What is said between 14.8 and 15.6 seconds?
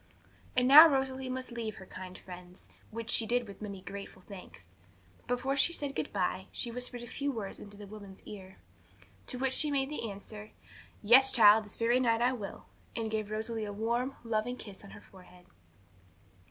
on her forehead.